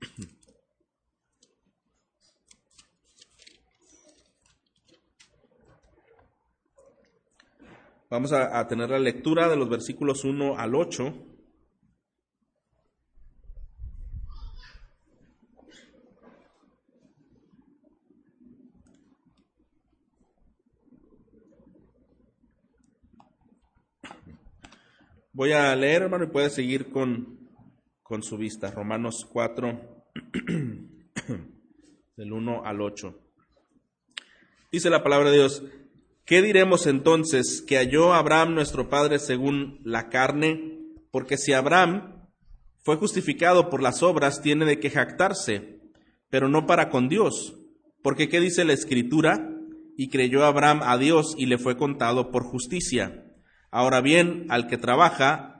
[8.10, 11.14] Vamos a, tener la lectura de los versículos 1 al 8.
[25.32, 27.37] Voy a leer, hermano, y puede seguir con,
[28.08, 28.70] con su vista.
[28.70, 29.80] Romanos 4,
[32.16, 33.14] del 1 al 8.
[34.72, 35.62] Dice la palabra de Dios,
[36.28, 40.78] ¿Qué diremos entonces que halló Abraham nuestro padre según la carne?
[41.10, 42.28] Porque si Abraham
[42.82, 45.80] fue justificado por las obras, tiene de qué jactarse,
[46.28, 47.56] pero no para con Dios.
[48.02, 49.48] Porque ¿qué dice la escritura?
[49.96, 53.24] Y creyó Abraham a Dios y le fue contado por justicia.
[53.70, 55.57] Ahora bien, al que trabaja,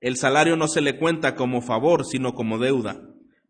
[0.00, 3.02] el salario no se le cuenta como favor, sino como deuda.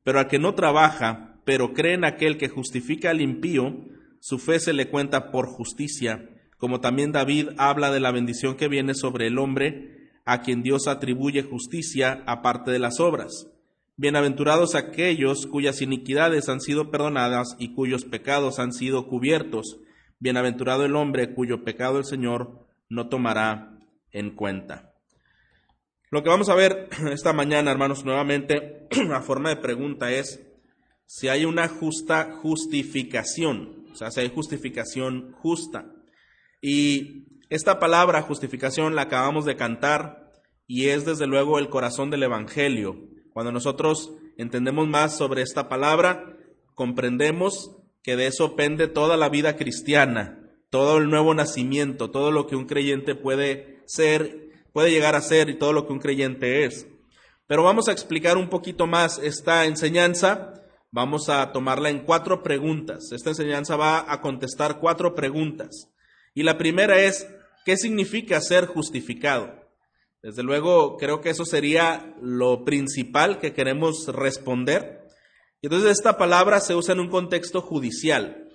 [0.04, 3.84] Pero al que no trabaja, pero cree en aquel que justifica al impío,
[4.21, 8.68] su fe se le cuenta por justicia como también David habla de la bendición que
[8.68, 13.49] viene sobre el hombre a quien Dios atribuye justicia aparte de las obras.
[13.96, 19.78] Bienaventurados aquellos cuyas iniquidades han sido perdonadas y cuyos pecados han sido cubiertos.
[20.18, 23.78] Bienaventurado el hombre cuyo pecado el Señor no tomará
[24.10, 24.96] en cuenta.
[26.10, 30.40] Lo que vamos a ver esta mañana, hermanos, nuevamente, a forma de pregunta es
[31.07, 35.87] si hay una justa justificación, o sea, si hay justificación justa.
[36.60, 40.32] Y esta palabra justificación la acabamos de cantar
[40.66, 42.96] y es desde luego el corazón del Evangelio.
[43.32, 46.37] Cuando nosotros entendemos más sobre esta palabra,
[46.74, 50.40] comprendemos que de eso pende toda la vida cristiana,
[50.71, 54.46] todo el nuevo nacimiento, todo lo que un creyente puede ser,
[54.77, 56.87] puede llegar a ser y todo lo que un creyente es.
[57.46, 60.52] Pero vamos a explicar un poquito más esta enseñanza.
[60.91, 63.10] Vamos a tomarla en cuatro preguntas.
[63.10, 65.88] Esta enseñanza va a contestar cuatro preguntas.
[66.34, 67.27] Y la primera es,
[67.65, 69.50] ¿qué significa ser justificado?
[70.23, 75.09] Desde luego, creo que eso sería lo principal que queremos responder.
[75.62, 78.50] Entonces esta palabra se usa en un contexto judicial.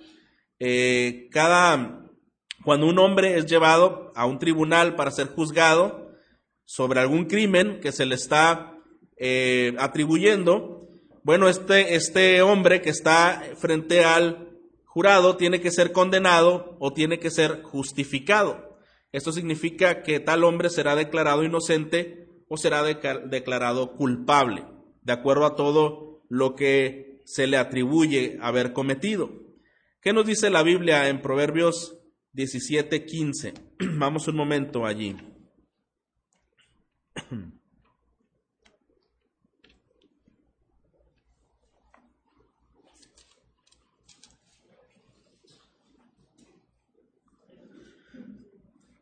[0.60, 2.12] Eh, cada,
[2.64, 6.01] cuando un hombre es llevado a un tribunal para ser juzgado
[6.64, 8.78] sobre algún crimen que se le está
[9.16, 10.88] eh, atribuyendo,
[11.24, 17.18] bueno, este, este hombre que está frente al jurado tiene que ser condenado o tiene
[17.20, 18.78] que ser justificado.
[19.12, 24.64] Esto significa que tal hombre será declarado inocente o será declarado culpable,
[25.02, 29.30] de acuerdo a todo lo que se le atribuye haber cometido.
[30.00, 32.00] ¿Qué nos dice la Biblia en Proverbios
[32.34, 33.52] 17:15?
[33.98, 35.16] Vamos un momento allí.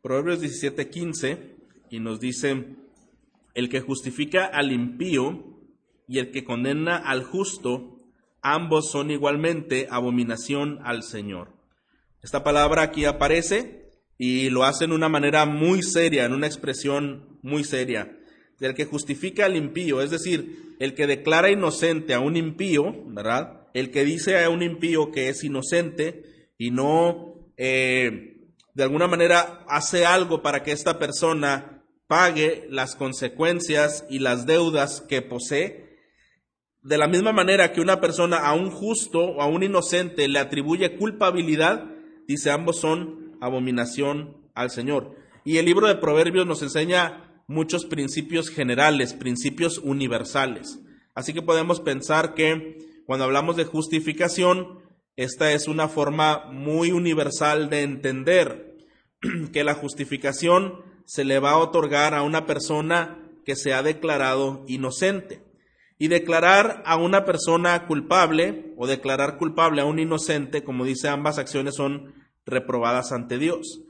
[0.01, 1.55] Proverbios 17:15
[1.91, 2.75] y nos dice,
[3.53, 5.59] el que justifica al impío
[6.07, 7.97] y el que condena al justo,
[8.41, 11.53] ambos son igualmente abominación al Señor.
[12.23, 17.30] Esta palabra aquí aparece y lo hace en una manera muy seria, en una expresión
[17.43, 18.17] muy seria.
[18.59, 23.67] El que justifica al impío, es decir, el que declara inocente a un impío, ¿verdad?
[23.73, 28.31] El que dice a un impío que es inocente y no eh,
[28.73, 35.01] de alguna manera hace algo para que esta persona pague las consecuencias y las deudas
[35.01, 35.97] que posee,
[36.81, 40.39] de la misma manera que una persona a un justo o a un inocente le
[40.39, 41.85] atribuye culpabilidad,
[42.27, 45.15] dice ambos son abominación al Señor.
[45.45, 50.79] Y el libro de Proverbios nos enseña muchos principios generales, principios universales.
[51.13, 54.79] Así que podemos pensar que cuando hablamos de justificación,
[55.17, 58.77] esta es una forma muy universal de entender
[59.51, 64.63] que la justificación se le va a otorgar a una persona que se ha declarado
[64.67, 65.43] inocente.
[65.97, 71.37] Y declarar a una persona culpable o declarar culpable a un inocente, como dice ambas
[71.37, 72.15] acciones, son
[72.45, 73.83] reprobadas ante Dios.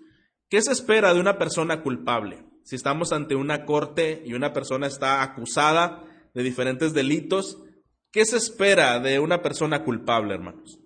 [0.50, 2.51] ¿Qué se espera de una persona culpable?
[2.64, 6.04] Si estamos ante una corte y una persona está acusada
[6.34, 7.58] de diferentes delitos,
[8.12, 10.82] ¿qué se espera de una persona culpable, hermanos?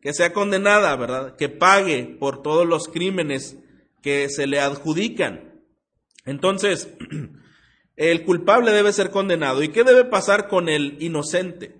[0.00, 1.36] que sea condenada, ¿verdad?
[1.36, 3.58] Que pague por todos los crímenes
[4.02, 5.62] que se le adjudican.
[6.24, 6.88] Entonces,
[7.96, 9.62] el culpable debe ser condenado.
[9.62, 11.76] ¿Y qué debe pasar con el inocente?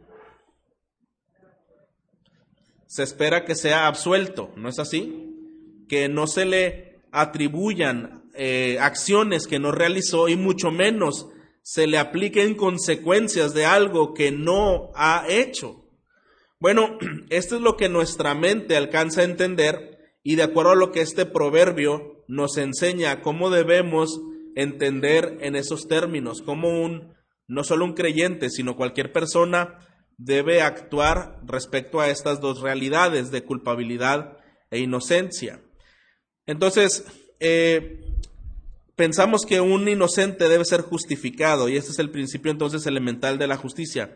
[2.87, 5.87] Se espera que sea absuelto, ¿no es así?
[5.89, 11.29] Que no se le atribuyan eh, acciones que no realizó y mucho menos
[11.63, 15.85] se le apliquen consecuencias de algo que no ha hecho.
[16.59, 16.99] Bueno,
[17.31, 21.01] esto es lo que nuestra mente alcanza a entender y de acuerdo a lo que
[21.01, 24.21] este proverbio nos enseña, cómo debemos
[24.55, 27.15] entender en esos términos, cómo un,
[27.49, 29.79] no solo un creyente, sino cualquier persona
[30.19, 34.37] debe actuar respecto a estas dos realidades de culpabilidad
[34.71, 35.63] e inocencia.
[36.47, 37.05] Entonces,
[37.41, 38.10] eh,
[39.01, 43.47] pensamos que un inocente debe ser justificado y este es el principio entonces elemental de
[43.47, 44.15] la justicia.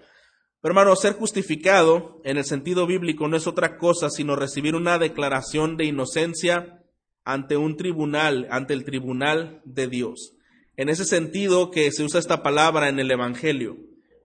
[0.60, 4.98] Pero hermano, ser justificado en el sentido bíblico no es otra cosa sino recibir una
[4.98, 6.84] declaración de inocencia
[7.24, 10.34] ante un tribunal, ante el tribunal de Dios.
[10.76, 13.78] En ese sentido que se usa esta palabra en el Evangelio.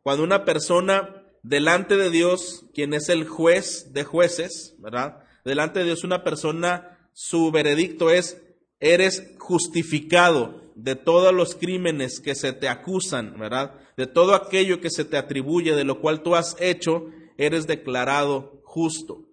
[0.03, 5.23] Cuando una persona delante de Dios, quien es el juez de jueces, ¿verdad?
[5.45, 8.41] Delante de Dios una persona, su veredicto es,
[8.79, 13.75] eres justificado de todos los crímenes que se te acusan, ¿verdad?
[13.97, 18.61] De todo aquello que se te atribuye, de lo cual tú has hecho, eres declarado
[18.63, 19.25] justo.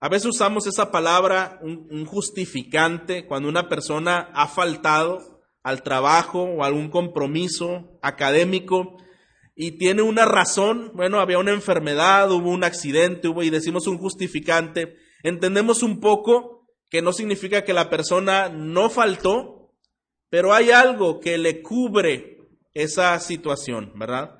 [0.00, 6.64] A veces usamos esa palabra, un, justificante, cuando una persona ha faltado al trabajo o
[6.64, 8.96] algún compromiso académico
[9.54, 13.98] y tiene una razón, bueno, había una enfermedad, hubo un accidente, hubo y decimos un
[13.98, 16.61] justificante, entendemos un poco
[16.92, 19.72] que no significa que la persona no faltó,
[20.28, 24.38] pero hay algo que le cubre esa situación, ¿verdad?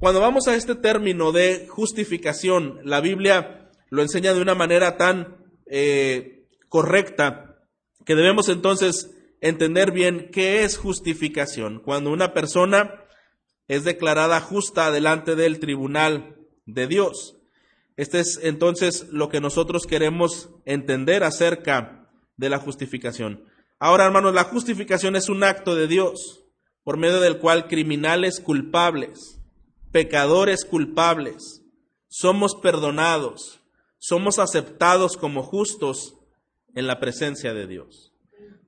[0.00, 5.36] Cuando vamos a este término de justificación, la Biblia lo enseña de una manera tan
[5.66, 7.60] eh, correcta
[8.04, 11.80] que debemos entonces entender bien qué es justificación.
[11.84, 13.04] Cuando una persona
[13.68, 17.37] es declarada justa delante del tribunal de Dios.
[17.98, 23.44] Este es entonces lo que nosotros queremos entender acerca de la justificación.
[23.80, 26.44] Ahora, hermanos, la justificación es un acto de Dios
[26.84, 29.40] por medio del cual criminales culpables,
[29.90, 31.64] pecadores culpables,
[32.06, 33.58] somos perdonados,
[33.98, 36.14] somos aceptados como justos
[36.76, 38.12] en la presencia de Dios.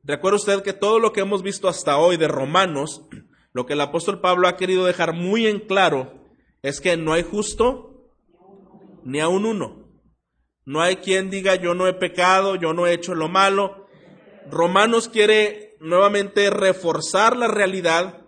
[0.03, 3.03] Recuerda usted que todo lo que hemos visto hasta hoy de Romanos,
[3.53, 6.19] lo que el apóstol Pablo ha querido dejar muy en claro
[6.63, 7.90] es que no hay justo
[9.05, 9.89] ni a un uno.
[10.65, 13.89] No hay quien diga yo no he pecado, yo no he hecho lo malo,
[14.51, 18.27] Romanos quiere nuevamente reforzar la realidad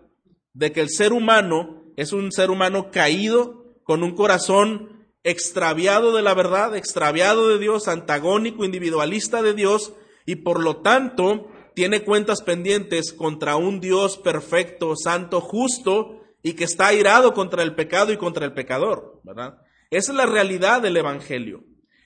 [0.55, 6.23] de que el ser humano es un ser humano caído con un corazón extraviado de
[6.23, 9.93] la verdad, extraviado de Dios, antagónico, individualista de Dios,
[10.27, 16.65] y por lo tanto tiene cuentas pendientes contra un Dios perfecto, santo, justo, y que
[16.65, 19.59] está airado contra el pecado y contra el pecador, ¿verdad?
[19.93, 21.65] Esa es la realidad del Evangelio.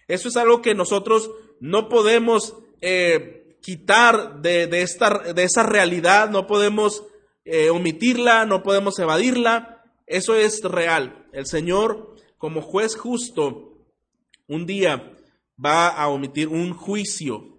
[0.09, 1.31] Eso es algo que nosotros
[1.61, 7.05] no podemos eh, quitar de, esta, de esa realidad, no podemos
[7.44, 9.85] eh, omitirla, no podemos evadirla.
[10.05, 11.29] Eso es real.
[11.33, 13.79] El Señor, como juez justo,
[14.49, 15.12] un día
[15.65, 17.56] va a omitir un juicio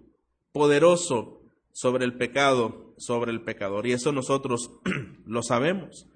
[0.52, 1.40] poderoso
[1.72, 3.86] sobre el pecado, sobre el pecador.
[3.86, 4.72] Y eso nosotros
[5.24, 6.06] lo sabemos.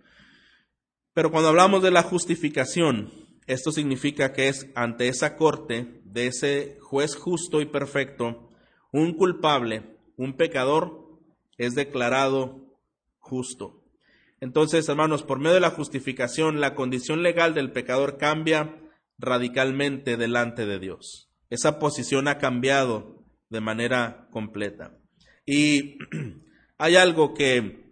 [1.14, 6.78] Pero cuando hablamos de la justificación, esto significa que es ante esa corte de ese
[6.80, 8.50] juez justo y perfecto,
[8.92, 11.20] un culpable, un pecador,
[11.58, 12.78] es declarado
[13.18, 13.82] justo.
[14.40, 18.76] Entonces, hermanos, por medio de la justificación, la condición legal del pecador cambia
[19.18, 21.30] radicalmente delante de Dios.
[21.48, 24.98] Esa posición ha cambiado de manera completa.
[25.46, 25.98] Y
[26.78, 27.82] hay algo que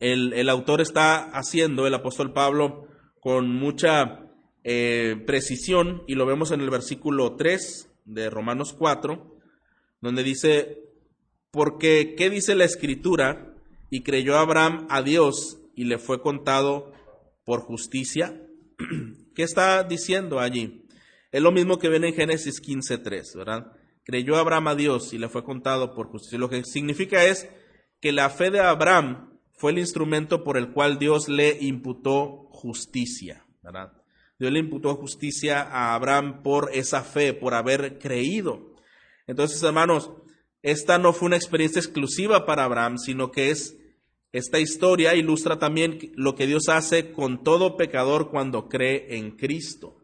[0.00, 2.88] el, autor está haciendo, el apóstol Pablo,
[3.20, 4.23] con mucha
[4.64, 9.38] eh, precisión, y lo vemos en el versículo 3 de Romanos 4,
[10.00, 10.78] donde dice,
[11.50, 13.54] porque ¿qué dice la escritura?
[13.90, 16.92] Y creyó Abraham a Dios y le fue contado
[17.44, 18.40] por justicia.
[19.34, 20.86] ¿Qué está diciendo allí?
[21.30, 23.72] Es lo mismo que ven en Génesis 15.3, ¿verdad?
[24.04, 26.38] Creyó Abraham a Dios y le fue contado por justicia.
[26.38, 27.48] Lo que significa es
[28.00, 33.46] que la fe de Abraham fue el instrumento por el cual Dios le imputó justicia,
[33.62, 33.92] ¿verdad?
[34.38, 38.74] Dios le imputó justicia a Abraham por esa fe, por haber creído.
[39.26, 40.10] Entonces, hermanos,
[40.62, 43.76] esta no fue una experiencia exclusiva para Abraham, sino que es
[44.32, 49.96] esta historia ilustra también lo que Dios hace con todo pecador cuando cree en Cristo.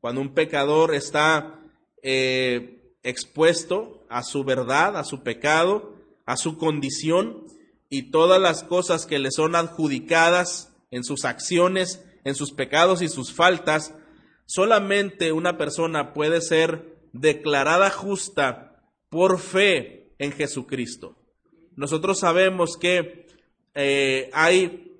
[0.00, 1.60] Cuando un pecador está
[2.02, 7.44] eh, expuesto a su verdad, a su pecado, a su condición
[7.90, 13.08] y todas las cosas que le son adjudicadas en sus acciones, en sus pecados y
[13.08, 13.94] sus faltas,
[14.46, 21.16] solamente una persona puede ser declarada justa por fe en Jesucristo.
[21.76, 23.26] Nosotros sabemos que
[23.74, 24.92] eh, hay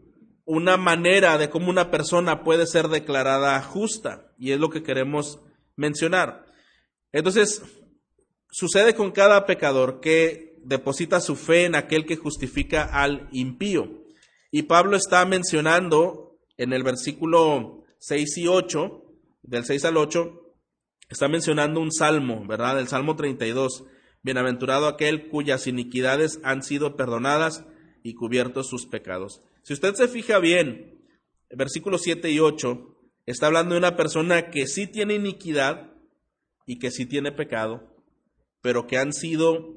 [0.44, 5.40] una manera de cómo una persona puede ser declarada justa, y es lo que queremos
[5.76, 6.44] mencionar.
[7.12, 7.62] Entonces,
[8.50, 14.04] sucede con cada pecador que deposita su fe en aquel que justifica al impío.
[14.50, 16.23] Y Pablo está mencionando
[16.56, 19.02] en el versículo 6 y 8,
[19.42, 20.54] del 6 al 8,
[21.08, 22.78] está mencionando un salmo, ¿verdad?
[22.78, 23.84] El Salmo 32.
[24.22, 27.64] Bienaventurado aquel cuyas iniquidades han sido perdonadas
[28.02, 29.42] y cubiertos sus pecados.
[29.62, 31.02] Si usted se fija bien,
[31.50, 32.96] versículos 7 y 8,
[33.26, 35.92] está hablando de una persona que sí tiene iniquidad
[36.66, 37.94] y que sí tiene pecado,
[38.60, 39.74] pero que han sido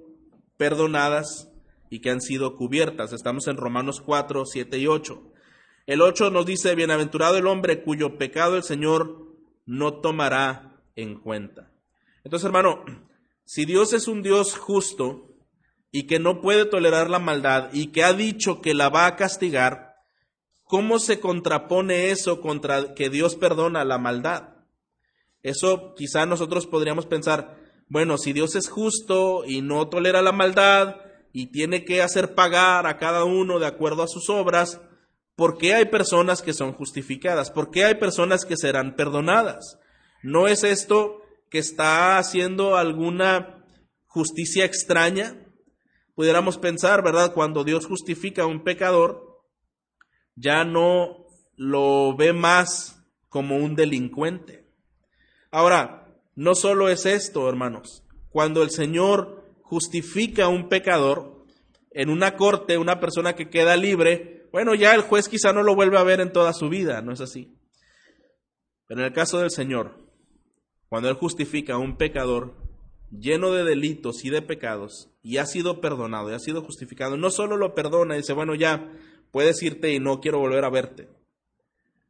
[0.58, 1.52] perdonadas
[1.90, 3.14] y que han sido cubiertas.
[3.14, 5.34] Estamos en Romanos 4, 7 y 8.
[5.88, 9.26] El 8 nos dice, bienaventurado el hombre cuyo pecado el Señor
[9.66, 11.72] no tomará en cuenta.
[12.26, 12.84] Entonces, hermano,
[13.46, 15.30] si Dios es un Dios justo
[15.90, 19.16] y que no puede tolerar la maldad y que ha dicho que la va a
[19.16, 19.96] castigar,
[20.66, 24.56] ¿cómo se contrapone eso contra que Dios perdona la maldad?
[25.42, 27.56] Eso quizá nosotros podríamos pensar,
[27.88, 30.98] bueno, si Dios es justo y no tolera la maldad
[31.32, 34.82] y tiene que hacer pagar a cada uno de acuerdo a sus obras,
[35.38, 37.52] ¿por qué hay personas que son justificadas?
[37.52, 39.80] ¿Por qué hay personas que serán perdonadas?
[40.24, 43.64] ¿No es esto que está haciendo alguna
[44.08, 45.38] justicia extraña?
[46.16, 47.34] Pudiéramos pensar, ¿verdad?
[47.34, 49.44] Cuando Dios justifica a un pecador,
[50.36, 54.68] ya no lo ve más como un delincuente.
[55.52, 58.04] Ahora, no solo es esto, hermanos.
[58.30, 61.46] Cuando el Señor justifica a un pecador,
[61.92, 65.76] en una corte, una persona que queda libre, bueno, ya el juez quizá no lo
[65.76, 67.56] vuelve a ver en toda su vida, ¿no es así?
[68.88, 70.00] Pero en el caso del Señor,
[70.90, 72.56] cuando Él justifica a un pecador
[73.12, 77.30] lleno de delitos y de pecados, y ha sido perdonado, y ha sido justificado, no
[77.30, 78.92] solo lo perdona y dice, bueno, ya
[79.30, 81.08] puedes irte y no quiero volver a verte.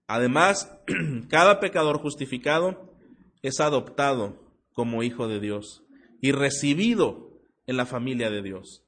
[0.07, 0.73] Además,
[1.29, 2.93] cada pecador justificado
[3.41, 5.83] es adoptado como hijo de Dios
[6.21, 8.85] y recibido en la familia de Dios,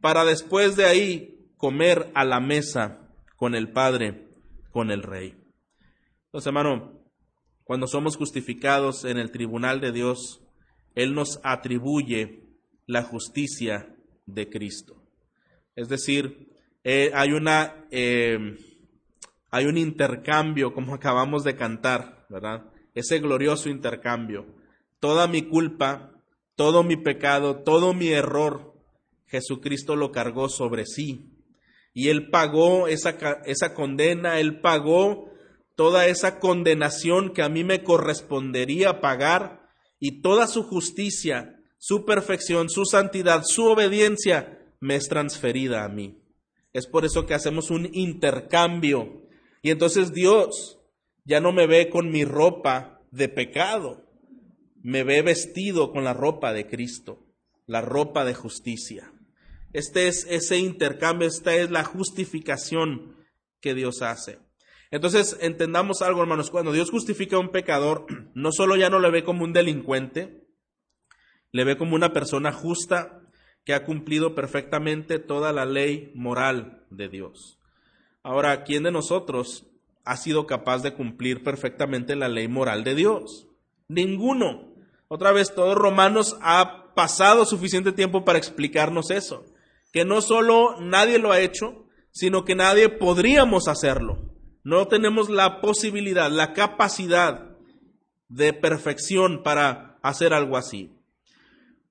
[0.00, 4.28] para después de ahí comer a la mesa con el Padre,
[4.70, 5.36] con el Rey.
[6.24, 7.04] Entonces, hermano,
[7.64, 10.40] cuando somos justificados en el tribunal de Dios,
[10.94, 12.44] Él nos atribuye
[12.86, 15.04] la justicia de Cristo.
[15.76, 16.48] Es decir,
[16.82, 18.56] eh, hay, una, eh,
[19.50, 22.64] hay un intercambio, como acabamos de cantar, ¿verdad?
[22.94, 24.46] ese glorioso intercambio.
[24.98, 26.10] Toda mi culpa,
[26.56, 28.74] todo mi pecado, todo mi error,
[29.26, 31.29] Jesucristo lo cargó sobre sí.
[31.92, 33.10] Y Él pagó esa,
[33.44, 35.30] esa condena, Él pagó
[35.76, 39.68] toda esa condenación que a mí me correspondería pagar
[39.98, 46.18] y toda su justicia, su perfección, su santidad, su obediencia me es transferida a mí.
[46.72, 49.22] Es por eso que hacemos un intercambio.
[49.62, 50.78] Y entonces Dios
[51.24, 54.06] ya no me ve con mi ropa de pecado,
[54.82, 57.26] me ve vestido con la ropa de Cristo,
[57.66, 59.12] la ropa de justicia.
[59.72, 63.16] Este es ese intercambio, esta es la justificación
[63.60, 64.38] que Dios hace.
[64.90, 69.10] Entonces, entendamos algo, hermanos, cuando Dios justifica a un pecador, no solo ya no le
[69.10, 70.46] ve como un delincuente,
[71.52, 73.22] le ve como una persona justa
[73.64, 77.58] que ha cumplido perfectamente toda la ley moral de Dios.
[78.22, 79.70] Ahora, ¿quién de nosotros
[80.04, 83.46] ha sido capaz de cumplir perfectamente la ley moral de Dios.
[83.88, 84.74] Ninguno.
[85.08, 89.44] Otra vez, todos Romanos ha pasado suficiente tiempo para explicarnos eso.
[89.92, 94.18] Que no solo nadie lo ha hecho, sino que nadie podríamos hacerlo.
[94.62, 97.56] No tenemos la posibilidad, la capacidad
[98.28, 100.92] de perfección para hacer algo así.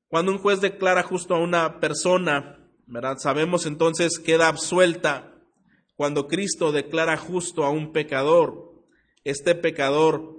[0.08, 3.18] Cuando un juez declara justo a una persona, ¿verdad?
[3.20, 5.36] Sabemos entonces queda absuelta
[6.00, 8.72] cuando Cristo declara justo a un pecador,
[9.26, 10.38] este pecador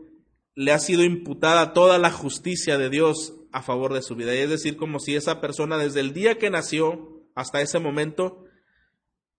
[0.54, 4.34] le ha sido imputada toda la justicia de Dios a favor de su vida.
[4.34, 8.44] Y es decir, como si esa persona desde el día que nació hasta ese momento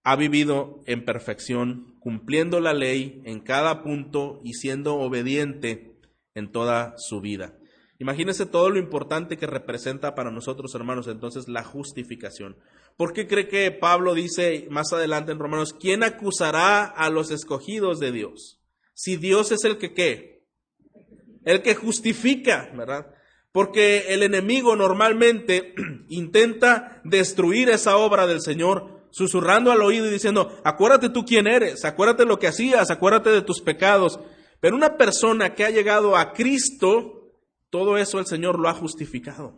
[0.03, 5.99] ha vivido en perfección, cumpliendo la ley en cada punto y siendo obediente
[6.33, 7.57] en toda su vida.
[7.99, 12.57] Imagínese todo lo importante que representa para nosotros, hermanos, entonces la justificación.
[12.97, 17.99] ¿Por qué cree que Pablo dice más adelante en Romanos, ¿quién acusará a los escogidos
[17.99, 18.59] de Dios?
[18.95, 20.47] Si Dios es el que qué?
[21.45, 23.05] El que justifica, ¿verdad?
[23.51, 25.73] Porque el enemigo normalmente
[26.09, 31.83] intenta destruir esa obra del Señor, susurrando al oído y diciendo, acuérdate tú quién eres,
[31.83, 34.19] acuérdate lo que hacías, acuérdate de tus pecados.
[34.61, 37.33] Pero una persona que ha llegado a Cristo,
[37.69, 39.55] todo eso el Señor lo ha justificado.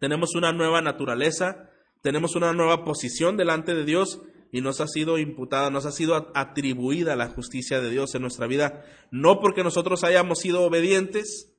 [0.00, 1.70] Tenemos una nueva naturaleza,
[2.02, 4.20] tenemos una nueva posición delante de Dios
[4.52, 8.46] y nos ha sido imputada, nos ha sido atribuida la justicia de Dios en nuestra
[8.46, 11.54] vida, no porque nosotros hayamos sido obedientes,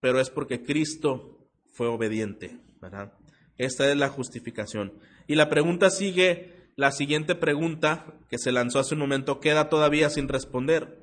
[0.00, 3.12] pero es porque Cristo fue obediente, ¿verdad?
[3.58, 4.92] Esta es la justificación.
[5.26, 10.10] Y la pregunta sigue, la siguiente pregunta que se lanzó hace un momento queda todavía
[10.10, 11.00] sin responder.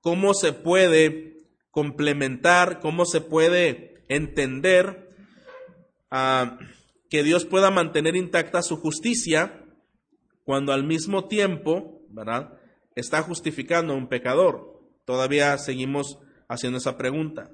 [0.00, 1.36] ¿Cómo se puede
[1.70, 5.10] complementar, cómo se puede entender
[6.10, 6.58] ah,
[7.10, 9.64] que Dios pueda mantener intacta su justicia
[10.44, 12.58] cuando al mismo tiempo, ¿verdad?
[12.94, 14.80] Está justificando a un pecador.
[15.04, 17.50] Todavía seguimos haciendo esa pregunta.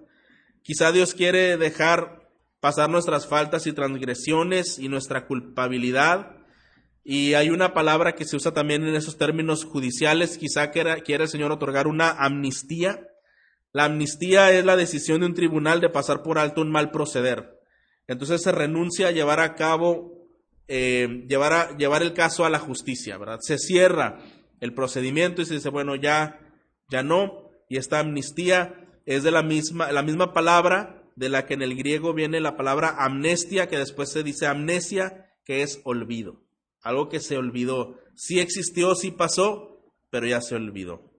[0.63, 2.29] Quizá Dios quiere dejar
[2.61, 6.37] pasar nuestras faltas y transgresiones y nuestra culpabilidad.
[7.05, 10.39] Y hay una palabra que se usa también en esos términos judiciales.
[10.39, 13.09] Quizá quiere, quiere el Señor otorgar una amnistía.
[13.73, 17.59] La amnistía es la decisión de un tribunal de pasar por alto un mal proceder.
[18.07, 20.29] Entonces se renuncia a llevar a cabo,
[20.69, 23.39] eh, llevar, llevar el caso a la justicia, ¿verdad?
[23.41, 24.21] Se cierra
[24.61, 26.39] el procedimiento y se dice, bueno, ya,
[26.89, 27.51] ya no.
[27.69, 31.77] Y esta amnistía es de la misma, la misma palabra de la que en el
[31.77, 36.41] griego viene la palabra amnestia, que después se dice amnesia, que es olvido.
[36.81, 37.99] Algo que se olvidó.
[38.15, 41.13] Sí existió, sí pasó, pero ya se olvidó.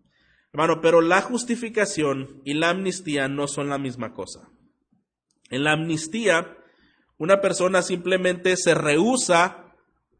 [0.51, 4.49] Hermano, pero la justificación y la amnistía no son la misma cosa.
[5.49, 6.57] En la amnistía,
[7.17, 9.73] una persona simplemente se rehúsa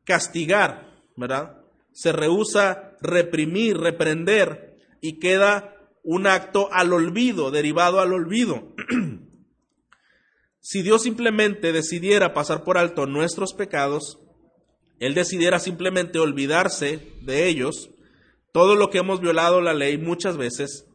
[0.03, 1.61] castigar, ¿verdad?
[1.91, 5.72] Se rehúsa reprimir, reprender y queda
[6.03, 8.73] un acto al olvido, derivado al olvido.
[10.59, 14.19] si Dios simplemente decidiera pasar por alto nuestros pecados,
[14.99, 17.89] Él decidiera simplemente olvidarse de ellos,
[18.51, 20.85] todo lo que hemos violado la ley muchas veces,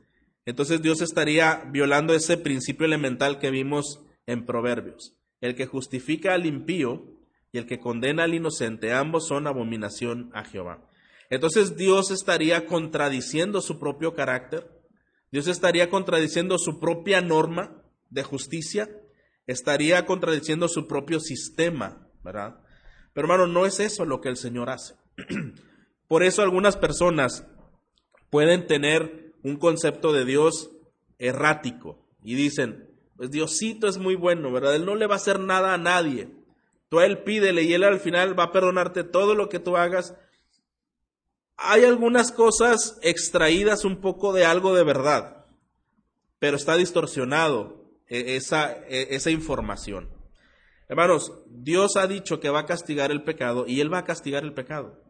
[0.49, 5.15] entonces Dios estaría violando ese principio elemental que vimos en Proverbios.
[5.43, 7.05] El que justifica al impío
[7.53, 10.89] y el que condena al inocente, ambos son abominación a Jehová.
[11.29, 14.78] Entonces Dios estaría contradiciendo su propio carácter,
[15.31, 18.89] Dios estaría contradiciendo su propia norma de justicia,
[19.47, 22.61] estaría contradiciendo su propio sistema, ¿verdad?
[23.13, 24.95] Pero hermano, no es eso lo que el Señor hace.
[26.09, 27.47] Por eso algunas personas
[28.31, 30.71] pueden tener un concepto de Dios
[31.19, 34.77] errático y dicen, pues Diosito es muy bueno, ¿verdad?
[34.77, 36.31] Él no le va a hacer nada a nadie.
[36.89, 39.77] Tú a Él pídele y Él al final va a perdonarte todo lo que tú
[39.77, 40.15] hagas
[41.59, 45.45] hay algunas cosas extraídas un poco de algo de verdad,
[46.39, 50.09] pero está distorsionado e, esa, e, esa información.
[50.89, 54.45] Hermanos, Dios ha dicho que va a castigar el pecado y Él va a castigar
[54.45, 55.03] el pecado.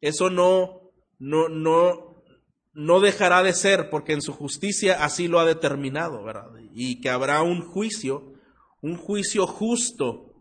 [0.00, 2.24] Eso no, no, no,
[2.72, 6.50] no dejará de ser porque en su justicia así lo ha determinado, ¿verdad?
[6.72, 8.32] Y que habrá un juicio,
[8.80, 10.32] un juicio justo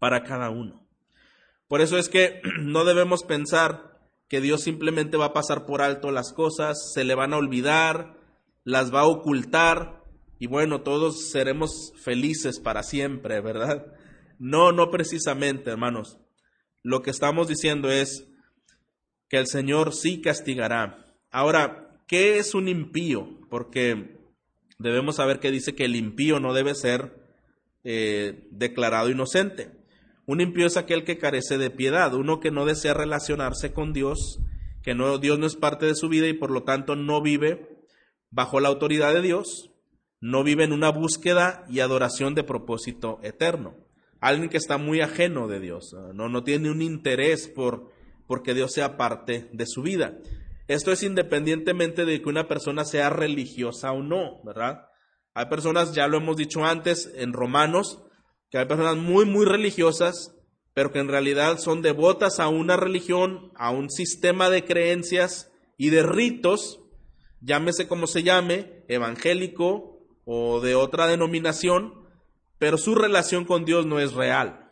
[0.00, 0.86] para cada uno.
[1.68, 3.89] Por eso es que no debemos pensar
[4.30, 8.16] que Dios simplemente va a pasar por alto las cosas, se le van a olvidar,
[8.62, 10.04] las va a ocultar
[10.38, 13.92] y bueno, todos seremos felices para siempre, ¿verdad?
[14.38, 16.18] No, no precisamente, hermanos.
[16.82, 18.28] Lo que estamos diciendo es
[19.28, 21.04] que el Señor sí castigará.
[21.32, 23.28] Ahora, ¿qué es un impío?
[23.50, 24.16] Porque
[24.78, 27.20] debemos saber que dice que el impío no debe ser
[27.82, 29.79] eh, declarado inocente.
[30.30, 34.38] Un impío es aquel que carece de piedad, uno que no desea relacionarse con Dios,
[34.80, 37.82] que Dios no es parte de su vida y por lo tanto no vive
[38.30, 39.72] bajo la autoridad de Dios,
[40.20, 43.74] no vive en una búsqueda y adoración de propósito eterno.
[44.20, 47.90] Alguien que está muy ajeno de Dios, no, no tiene un interés por
[48.28, 50.16] porque Dios sea parte de su vida.
[50.68, 54.86] Esto es independientemente de que una persona sea religiosa o no, ¿verdad?
[55.34, 58.04] Hay personas, ya lo hemos dicho antes en Romanos,
[58.50, 60.34] que hay personas muy, muy religiosas,
[60.74, 65.90] pero que en realidad son devotas a una religión, a un sistema de creencias y
[65.90, 66.80] de ritos,
[67.40, 71.94] llámese como se llame, evangélico o de otra denominación,
[72.58, 74.70] pero su relación con Dios no es real.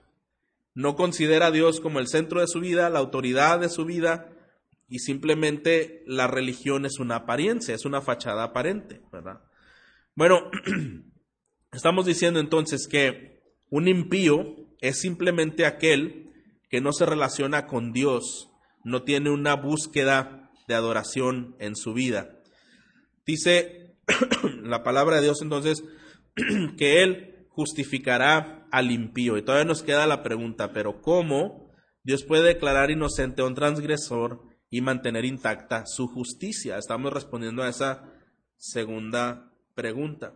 [0.74, 4.32] No considera a Dios como el centro de su vida, la autoridad de su vida,
[4.88, 9.40] y simplemente la religión es una apariencia, es una fachada aparente, ¿verdad?
[10.14, 10.50] Bueno,
[11.72, 13.37] estamos diciendo entonces que
[13.70, 16.30] un impío es simplemente aquel
[16.70, 18.50] que no se relaciona con Dios,
[18.84, 22.38] no tiene una búsqueda de adoración en su vida.
[23.26, 23.96] Dice
[24.62, 25.82] la palabra de Dios entonces
[26.76, 29.36] que Él justificará al impío.
[29.36, 31.72] Y todavía nos queda la pregunta, pero ¿cómo
[32.04, 36.78] Dios puede declarar inocente a un transgresor y mantener intacta su justicia?
[36.78, 38.12] Estamos respondiendo a esa
[38.56, 40.34] segunda pregunta.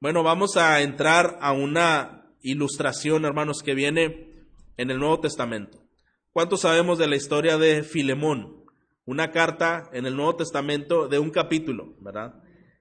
[0.00, 5.82] Bueno, vamos a entrar a una ilustración, hermanos, que viene en el Nuevo Testamento.
[6.32, 8.64] ¿Cuánto sabemos de la historia de Filemón?
[9.04, 12.34] Una carta en el Nuevo Testamento de un capítulo, ¿verdad?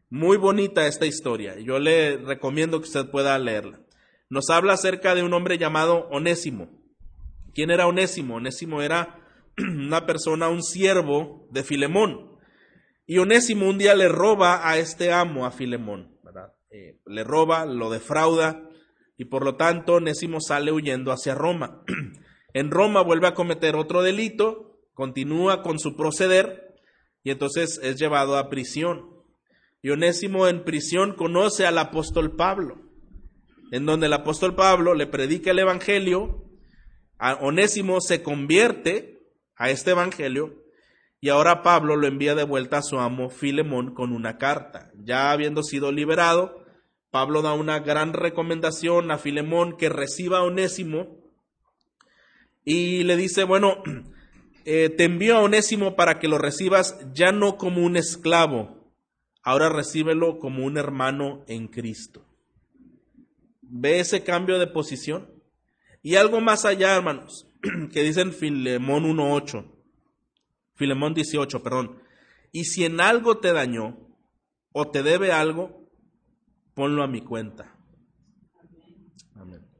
[0.10, 1.60] Muy bonita esta historia.
[1.60, 3.80] Yo le recomiendo que usted pueda leerla.
[4.30, 6.69] Nos habla acerca de un hombre llamado Onésimo.
[7.54, 8.36] ¿Quién era Onésimo?
[8.36, 9.19] Onésimo era
[9.58, 12.38] una persona, un siervo de Filemón.
[13.06, 16.54] Y Onésimo un día le roba a este amo, a Filemón, ¿verdad?
[16.69, 18.69] Eh, le roba, lo defrauda,
[19.21, 21.84] y por lo tanto Onésimo sale huyendo hacia Roma.
[22.55, 26.73] en Roma vuelve a cometer otro delito, continúa con su proceder,
[27.21, 29.05] y entonces es llevado a prisión.
[29.84, 32.81] Y Onésimo en prisión conoce al apóstol Pablo,
[33.71, 36.43] en donde el apóstol Pablo le predica el Evangelio,
[37.19, 39.19] a Onésimo se convierte
[39.55, 40.63] a este Evangelio,
[41.19, 44.89] y ahora Pablo lo envía de vuelta a su amo Filemón con una carta.
[44.95, 46.62] Ya habiendo sido liberado,
[47.12, 51.19] Pablo da una gran recomendación a Filemón que reciba a Onésimo
[52.63, 53.84] y le dice, bueno,
[54.65, 58.93] eh, te envío a Onésimo para que lo recibas ya no como un esclavo,
[59.43, 62.26] ahora recíbelo como un hermano en Cristo.
[63.62, 65.30] ¿Ve ese cambio de posición?
[66.02, 67.45] Y algo más allá, hermanos,
[67.91, 69.65] que dice en Filemón 1.8.
[70.76, 72.02] Filemón 18, perdón.
[72.54, 73.97] Y si en algo te dañó
[74.71, 75.80] o te debe algo,
[76.73, 77.77] ponlo a mi cuenta.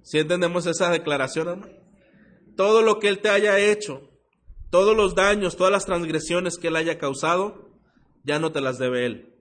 [0.04, 1.74] Si entendemos esa declaración, hermano?
[2.56, 4.10] Todo lo que Él te haya hecho,
[4.70, 7.70] todos los daños, todas las transgresiones que Él haya causado,
[8.24, 9.36] ya no te las debe Él.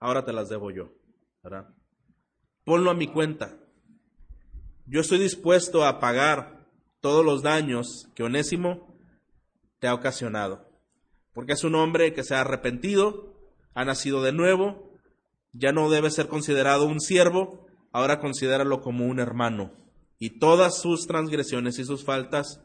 [0.00, 0.92] Ahora te las debo yo.
[1.42, 1.68] ¿verdad?
[2.64, 3.58] Ponlo a mi cuenta.
[4.86, 6.68] Yo estoy dispuesto a pagar
[7.00, 8.96] todos los daños que Onésimo
[9.78, 10.72] te ha ocasionado
[11.32, 13.34] porque es un hombre que se ha arrepentido,
[13.74, 14.91] ha nacido de nuevo,
[15.52, 19.72] ya no debe ser considerado un siervo, ahora considéralo como un hermano.
[20.18, 22.60] Y todas sus transgresiones y sus faltas,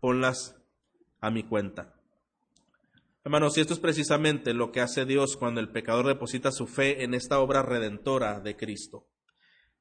[0.00, 0.56] ponlas
[1.20, 1.94] a mi cuenta.
[3.24, 7.04] Hermanos, y esto es precisamente lo que hace Dios cuando el pecador deposita su fe
[7.04, 9.06] en esta obra redentora de Cristo.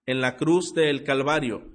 [0.06, 1.72] En la cruz del Calvario,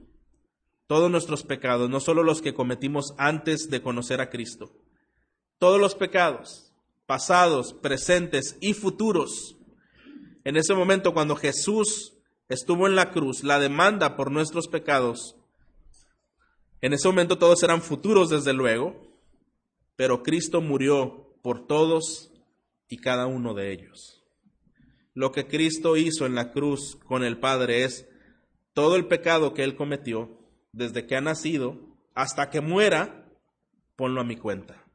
[0.86, 4.76] todos nuestros pecados, no solo los que cometimos antes de conocer a Cristo,
[5.58, 6.72] todos los pecados,
[7.06, 9.55] pasados, presentes y futuros.
[10.46, 12.16] En ese momento, cuando Jesús
[12.48, 15.34] estuvo en la cruz, la demanda por nuestros pecados,
[16.80, 18.94] en ese momento todos eran futuros, desde luego,
[19.96, 22.30] pero Cristo murió por todos
[22.86, 24.22] y cada uno de ellos.
[25.14, 28.06] Lo que Cristo hizo en la cruz con el Padre es
[28.72, 30.38] todo el pecado que Él cometió,
[30.70, 33.28] desde que ha nacido hasta que muera,
[33.96, 34.86] ponlo a mi cuenta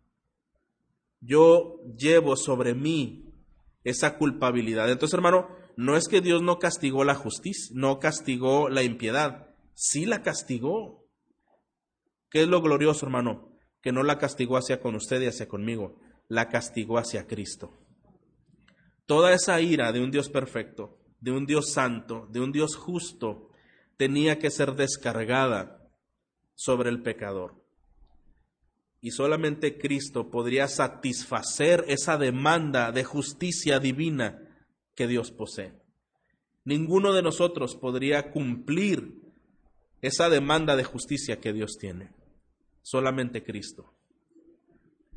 [1.22, 3.31] yo llevo sobre mí
[3.84, 4.91] esa culpabilidad.
[4.91, 10.06] Entonces, hermano, no es que Dios no castigó la justicia, no castigó la impiedad, sí
[10.06, 11.08] la castigó.
[12.30, 13.58] ¿Qué es lo glorioso, hermano?
[13.82, 17.78] Que no la castigó hacia con usted y hacia conmigo, la castigó hacia Cristo.
[19.06, 23.50] Toda esa ira de un Dios perfecto, de un Dios santo, de un Dios justo,
[23.98, 25.89] tenía que ser descargada
[26.56, 27.61] sobre el pecador
[29.02, 34.40] y solamente Cristo podría satisfacer esa demanda de justicia divina
[34.96, 35.74] que Dios posee.
[36.64, 39.20] Ninguno de nosotros podría cumplir
[40.02, 42.12] esa demanda de justicia que Dios tiene.
[42.84, 43.96] Solamente Cristo.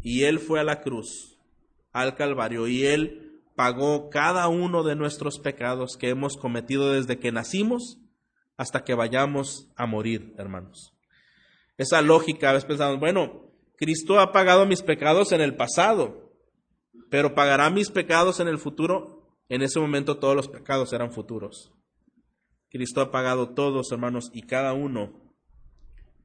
[0.01, 1.38] Y Él fue a la cruz,
[1.92, 7.33] al Calvario, y Él pagó cada uno de nuestros pecados que hemos cometido desde que
[7.33, 7.99] nacimos
[8.57, 10.94] hasta que vayamos a morir, hermanos.
[11.77, 13.53] Esa lógica, a veces pensamos, bueno,
[13.85, 16.33] Cristo ha pagado mis pecados en el pasado,
[17.11, 19.29] pero pagará mis pecados en el futuro.
[19.51, 21.70] En ese momento todos los pecados eran futuros.
[22.70, 25.20] Cristo ha pagado todos, hermanos, y cada uno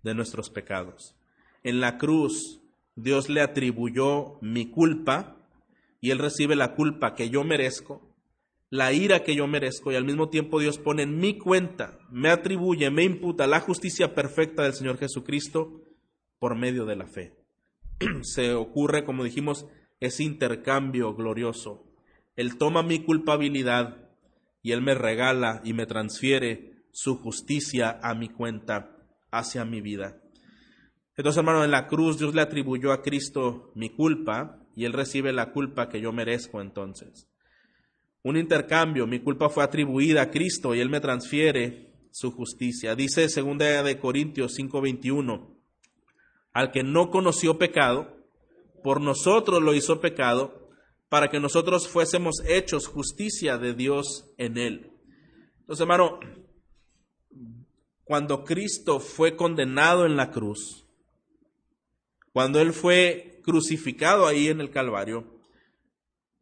[0.03, 1.17] de nuestros pecados.
[1.61, 2.61] En la cruz
[2.95, 5.45] Dios le atribuyó mi culpa
[5.99, 8.15] y Él recibe la culpa que yo merezco,
[8.69, 12.29] la ira que yo merezco y al mismo tiempo Dios pone en mi cuenta, me
[12.29, 15.81] atribuye, me imputa la justicia perfecta del Señor Jesucristo
[16.39, 17.38] por medio de la fe.
[18.21, 19.65] Se ocurre, como dijimos,
[19.99, 21.85] ese intercambio glorioso.
[22.35, 24.09] Él toma mi culpabilidad
[24.61, 28.95] y Él me regala y me transfiere su justicia a mi cuenta,
[29.31, 30.21] hacia mi vida.
[31.15, 35.33] Entonces, hermano, en la cruz Dios le atribuyó a Cristo mi culpa y Él recibe
[35.33, 37.27] la culpa que yo merezco entonces.
[38.23, 42.95] Un intercambio, mi culpa fue atribuida a Cristo y Él me transfiere su justicia.
[42.95, 45.58] Dice 2 de Corintios 5:21,
[46.53, 48.15] al que no conoció pecado,
[48.83, 50.69] por nosotros lo hizo pecado,
[51.09, 54.91] para que nosotros fuésemos hechos justicia de Dios en él.
[55.61, 56.19] Entonces, hermano,
[58.03, 60.85] cuando Cristo fue condenado en la cruz,
[62.31, 65.25] Cuando Él fue crucificado ahí en el Calvario,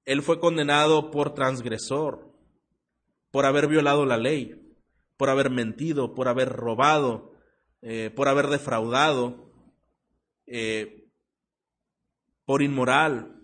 [0.06, 2.34] Él fue condenado por transgresor,
[3.32, 4.76] por haber violado la ley,
[5.18, 7.32] por haber mentido, por haber robado,
[7.82, 9.47] eh, por haber defraudado,
[10.48, 11.08] eh,
[12.46, 13.36] por inmoral,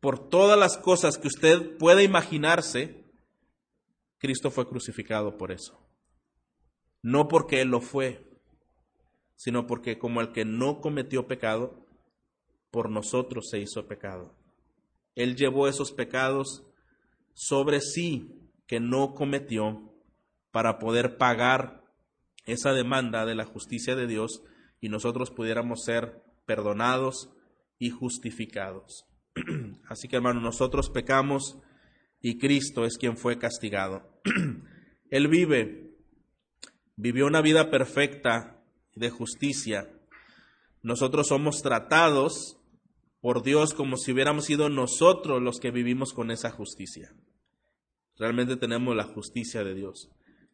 [0.00, 3.04] por todas las cosas que usted pueda imaginarse,
[4.18, 5.78] Cristo fue crucificado por eso.
[7.02, 8.24] No porque Él lo fue,
[9.36, 11.84] sino porque como el que no cometió pecado,
[12.70, 14.34] por nosotros se hizo pecado.
[15.14, 16.64] Él llevó esos pecados
[17.34, 19.92] sobre sí que no cometió
[20.50, 21.84] para poder pagar
[22.46, 24.42] esa demanda de la justicia de Dios
[24.84, 27.30] y nosotros pudiéramos ser perdonados
[27.78, 29.06] y justificados.
[29.88, 31.56] Así que hermano, nosotros pecamos
[32.20, 34.20] y Cristo es quien fue castigado.
[35.10, 35.96] Él vive,
[36.96, 38.62] vivió una vida perfecta
[38.94, 39.88] de justicia.
[40.82, 42.58] Nosotros somos tratados
[43.22, 47.10] por Dios como si hubiéramos sido nosotros los que vivimos con esa justicia.
[48.18, 50.10] Realmente tenemos la justicia de Dios.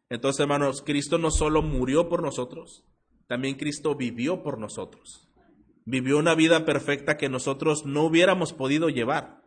[0.09, 2.85] Entonces, hermanos, Cristo no solo murió por nosotros,
[3.27, 5.31] también Cristo vivió por nosotros
[5.85, 9.41] vivió una vida perfecta que nosotros no hubiéramos podido llevar.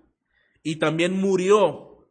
[0.63, 2.09] Y también murió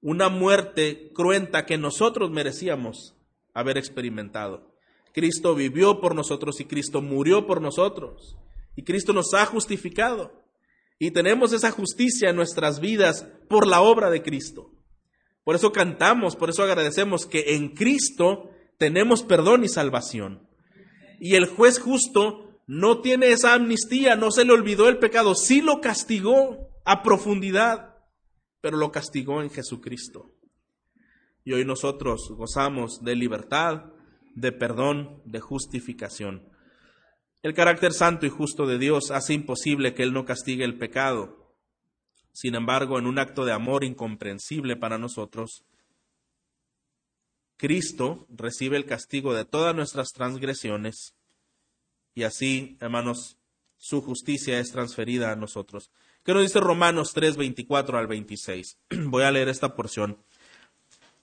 [0.00, 3.16] una muerte cruenta que nosotros merecíamos
[3.54, 4.74] haber experimentado.
[5.12, 8.36] Cristo vivió por nosotros y Cristo murió por nosotros.
[8.74, 10.44] Y Cristo nos ha justificado.
[10.98, 14.70] Y tenemos esa justicia en nuestras vidas por la obra de Cristo.
[15.44, 20.45] Por eso cantamos, por eso agradecemos que en Cristo tenemos perdón y salvación.
[21.18, 25.62] Y el juez justo no tiene esa amnistía, no se le olvidó el pecado, sí
[25.62, 27.96] lo castigó a profundidad,
[28.60, 30.32] pero lo castigó en Jesucristo.
[31.44, 33.84] Y hoy nosotros gozamos de libertad,
[34.34, 36.48] de perdón, de justificación.
[37.42, 41.54] El carácter santo y justo de Dios hace imposible que Él no castigue el pecado.
[42.32, 45.64] Sin embargo, en un acto de amor incomprensible para nosotros,
[47.56, 51.14] Cristo recibe el castigo de todas nuestras transgresiones
[52.14, 53.36] y así, hermanos,
[53.76, 55.90] su justicia es transferida a nosotros.
[56.24, 58.78] ¿Qué nos dice Romanos 3, 24 al 26?
[59.04, 60.18] Voy a leer esta porción.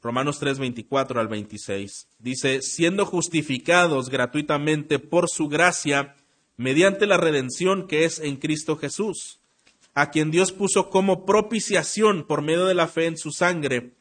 [0.04, 2.08] Romanos 3, 24 al 26.
[2.20, 6.16] Dice, siendo justificados gratuitamente por su gracia,
[6.58, 9.40] mediante la redención que es en Cristo Jesús,
[9.94, 13.94] a quien Dios puso como propiciación por medio de la fe en su sangre,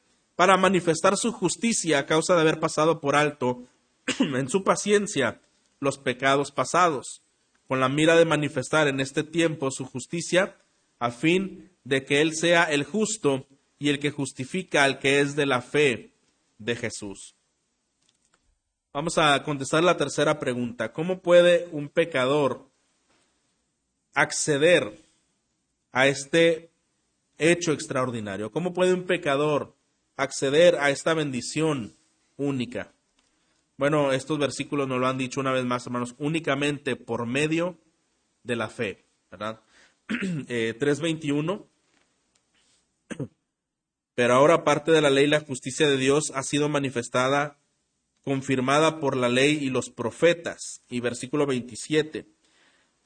[0.42, 3.62] para manifestar su justicia a causa de haber pasado por alto
[4.18, 5.40] en su paciencia
[5.78, 7.22] los pecados pasados,
[7.68, 10.56] con la mira de manifestar en este tiempo su justicia,
[10.98, 13.46] a fin de que Él sea el justo
[13.78, 16.12] y el que justifica al que es de la fe
[16.58, 17.36] de Jesús.
[18.92, 20.92] Vamos a contestar la tercera pregunta.
[20.92, 22.68] ¿Cómo puede un pecador
[24.12, 25.04] acceder
[25.92, 26.72] a este
[27.38, 28.50] hecho extraordinario?
[28.50, 29.80] ¿Cómo puede un pecador
[30.16, 31.96] acceder a esta bendición
[32.36, 32.92] única?
[33.76, 37.78] Bueno, estos versículos nos lo han dicho una vez más, hermanos, únicamente por medio
[38.44, 39.60] de la fe, ¿verdad?
[40.08, 41.66] 3.21.
[43.18, 43.28] Eh,
[44.14, 47.58] Pero ahora, aparte de la ley, la justicia de Dios ha sido manifestada,
[48.22, 50.82] confirmada por la ley y los profetas.
[50.88, 52.26] Y versículo 27.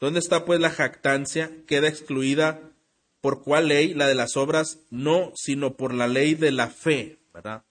[0.01, 1.53] ¿Dónde está pues la jactancia?
[1.67, 2.61] Queda excluida
[3.27, 7.19] por cuál ley, la de las obras, no, sino por la ley de la fe,
[7.35, 7.65] ¿verdad?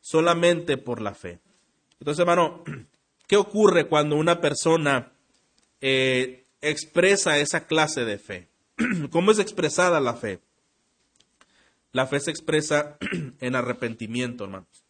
[0.00, 1.40] Solamente por la fe.
[1.98, 2.62] Entonces, hermano,
[3.26, 5.10] ¿qué ocurre cuando una persona
[5.80, 8.50] eh, expresa esa clase de fe?
[9.10, 10.38] ¿Cómo es expresada la fe?
[11.90, 12.96] La fe se expresa
[13.40, 14.84] en arrepentimiento, hermanos.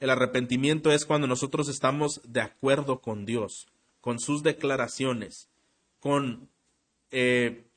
[0.00, 3.68] El arrepentimiento es cuando nosotros estamos de acuerdo con Dios,
[4.00, 5.48] con sus declaraciones,
[6.00, 6.48] con
[7.12, 7.69] eh,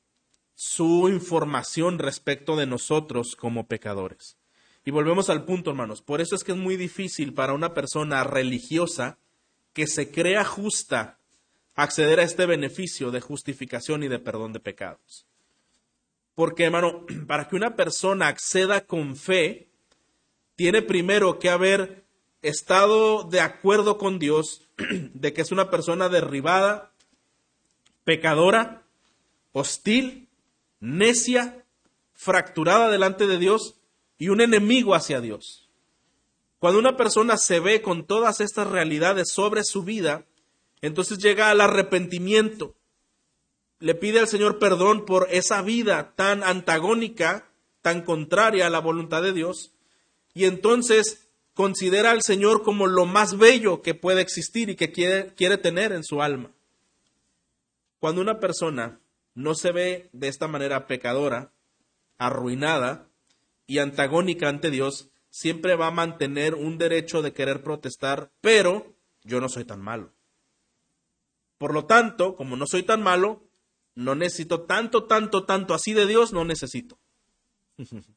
[0.56, 4.38] su información respecto de nosotros como pecadores.
[4.86, 6.02] Y volvemos al punto, hermanos.
[6.02, 9.18] Por eso es que es muy difícil para una persona religiosa
[9.74, 11.20] que se crea justa
[11.76, 15.26] acceder a este beneficio de justificación y de perdón de pecados.
[16.36, 19.70] Porque, hermano, para que una persona acceda con fe,
[20.56, 22.04] tiene primero que haber
[22.42, 26.92] estado de acuerdo con Dios de que es una persona derribada,
[28.04, 28.84] pecadora,
[29.54, 30.28] hostil,
[30.84, 31.64] necia,
[32.14, 33.76] fracturada delante de Dios
[34.18, 35.70] y un enemigo hacia Dios.
[36.60, 40.26] Cuando una persona se ve con todas estas realidades sobre su vida,
[40.82, 42.76] entonces llega al arrepentimiento.
[43.80, 47.50] Le pide al Señor perdón por esa vida tan antagónica,
[47.82, 49.72] tan contraria a la voluntad de Dios,
[50.34, 55.34] y entonces considera al Señor como lo más bello que puede existir y que quiere,
[55.36, 56.52] quiere tener en su alma.
[58.00, 59.00] Cuando una persona
[59.36, 61.54] no se ve de esta manera pecadora,
[62.18, 63.08] arruinada
[63.66, 69.42] y antagónica ante Dios, siempre va a mantener un derecho de querer protestar, pero yo
[69.42, 70.14] no soy tan malo.
[71.58, 73.44] Por lo tanto, como no soy tan malo,
[73.96, 77.00] no necesito tanto, tanto, tanto así de Dios, no necesito.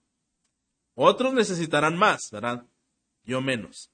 [0.95, 2.67] Otros necesitarán más, ¿verdad?
[3.25, 3.91] Yo menos.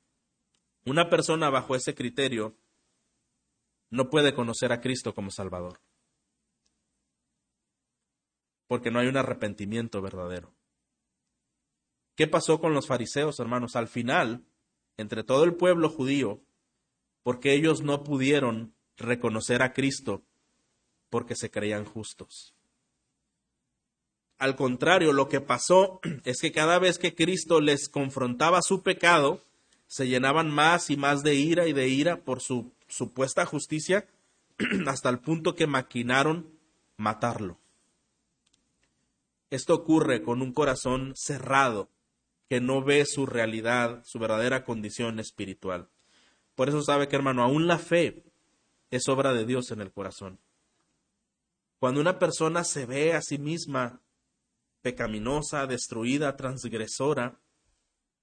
[0.85, 2.57] Una persona bajo ese criterio
[3.91, 5.81] no puede conocer a Cristo como Salvador.
[8.73, 10.55] Porque no hay un arrepentimiento verdadero.
[12.17, 13.77] ¿Qué pasó con los fariseos, hermanos?
[13.77, 14.47] Al final,
[14.97, 16.41] entre todo el pueblo judío,
[17.23, 20.23] porque ellos no pudieron reconocer a Cristo
[21.11, 22.55] porque se creían justos.
[24.39, 29.43] Al contrario, lo que pasó es que cada vez que Cristo les confrontaba su pecado,
[29.87, 34.09] se llenaban más y más de ira y de ira por su supuesta justicia,
[34.87, 36.59] hasta el punto que maquinaron
[36.97, 37.59] matarlo.
[39.53, 41.91] Esto ocurre con un corazón cerrado
[42.49, 45.91] que no ve su realidad, su verdadera condición espiritual.
[46.55, 48.25] Por eso sabe que, hermano, aún la fe
[48.91, 50.41] es obra de Dios en el corazón.
[51.79, 54.01] Cuando una persona se ve a sí misma
[54.81, 57.39] pecaminosa, destruida, transgresora,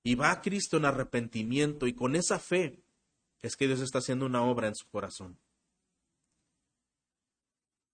[0.01, 2.81] y va a Cristo en arrepentimiento y con esa fe
[3.43, 5.37] es que Dios está haciendo una obra en su corazón.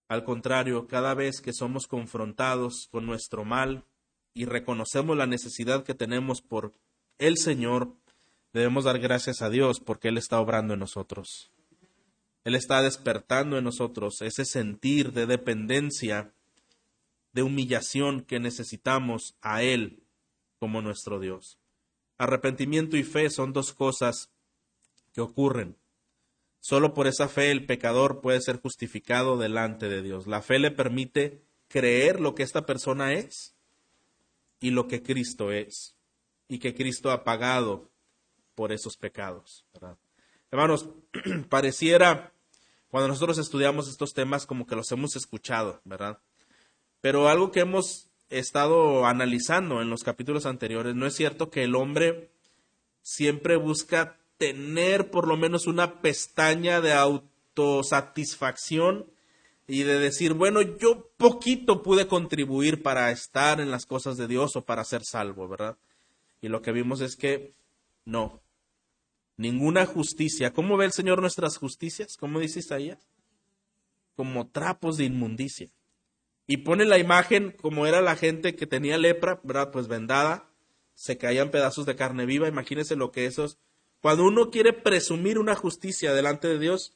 [0.08, 3.84] Al contrario, cada vez que somos confrontados con nuestro mal
[4.34, 6.72] y reconocemos la necesidad que tenemos por
[7.18, 7.92] el Señor,
[8.52, 11.50] debemos dar gracias a Dios porque Él está obrando en nosotros.
[12.44, 16.32] Él está despertando en nosotros ese sentir de dependencia,
[17.32, 20.04] de humillación que necesitamos a Él
[20.60, 21.58] como nuestro Dios.
[22.18, 24.30] Arrepentimiento y fe son dos cosas
[25.12, 25.76] que ocurren.
[26.66, 30.26] Solo por esa fe el pecador puede ser justificado delante de Dios.
[30.26, 33.54] La fe le permite creer lo que esta persona es
[34.58, 35.94] y lo que Cristo es
[36.48, 37.92] y que Cristo ha pagado
[38.56, 39.64] por esos pecados.
[40.50, 40.88] Hermanos,
[41.48, 42.32] pareciera
[42.88, 46.18] cuando nosotros estudiamos estos temas como que los hemos escuchado, ¿verdad?
[47.00, 51.76] Pero algo que hemos estado analizando en los capítulos anteriores, no es cierto que el
[51.76, 52.32] hombre
[53.02, 59.10] siempre busca tener por lo menos una pestaña de autosatisfacción
[59.66, 64.56] y de decir, bueno, yo poquito pude contribuir para estar en las cosas de Dios
[64.56, 65.76] o para ser salvo, ¿verdad?
[66.40, 67.54] Y lo que vimos es que
[68.04, 68.42] no,
[69.36, 70.52] ninguna justicia.
[70.52, 72.16] ¿Cómo ve el Señor nuestras justicias?
[72.16, 72.98] ¿Cómo dice Isaías?
[74.14, 75.68] Como trapos de inmundicia.
[76.46, 79.72] Y pone la imagen como era la gente que tenía lepra, ¿verdad?
[79.72, 80.48] Pues vendada,
[80.94, 82.46] se caían pedazos de carne viva.
[82.46, 83.58] Imagínense lo que esos.
[84.00, 86.94] Cuando uno quiere presumir una justicia delante de Dios,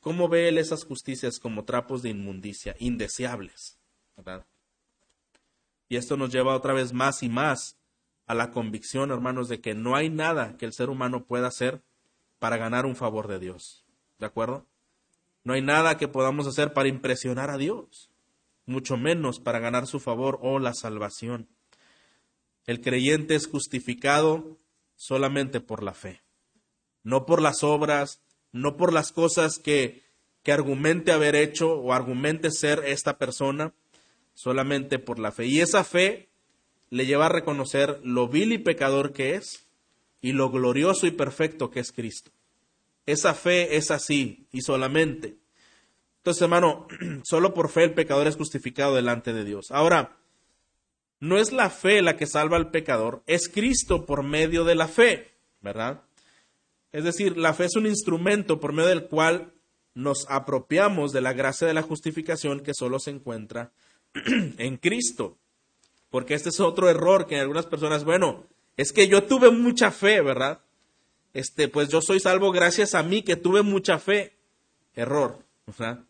[0.00, 3.78] ¿cómo ve él esas justicias como trapos de inmundicia, indeseables?
[5.88, 7.76] Y esto nos lleva otra vez más y más
[8.26, 11.82] a la convicción, hermanos, de que no hay nada que el ser humano pueda hacer
[12.38, 13.84] para ganar un favor de Dios.
[14.18, 14.66] ¿De acuerdo?
[15.42, 18.10] No hay nada que podamos hacer para impresionar a Dios,
[18.66, 21.48] mucho menos para ganar su favor o la salvación.
[22.66, 24.58] El creyente es justificado
[24.94, 26.22] solamente por la fe,
[27.02, 28.20] no por las obras,
[28.52, 30.02] no por las cosas que,
[30.42, 33.72] que argumente haber hecho o argumente ser esta persona,
[34.34, 35.46] solamente por la fe.
[35.46, 36.28] Y esa fe
[36.90, 39.66] le lleva a reconocer lo vil y pecador que es
[40.20, 42.30] y lo glorioso y perfecto que es Cristo.
[43.06, 45.36] Esa fe es así y solamente.
[46.18, 46.86] Entonces, hermano,
[47.24, 49.70] solo por fe el pecador es justificado delante de Dios.
[49.70, 50.16] Ahora,
[51.18, 54.88] no es la fe la que salva al pecador, es Cristo por medio de la
[54.88, 56.02] fe, ¿verdad?
[56.92, 59.52] Es decir, la fe es un instrumento por medio del cual
[59.94, 63.72] nos apropiamos de la gracia de la justificación que solo se encuentra
[64.14, 65.38] en Cristo.
[66.10, 70.20] Porque este es otro error que algunas personas, bueno, es que yo tuve mucha fe,
[70.20, 70.60] ¿verdad?
[71.32, 74.36] Este, pues yo soy salvo gracias a mí que tuve mucha fe.
[74.94, 76.04] Error, ¿verdad?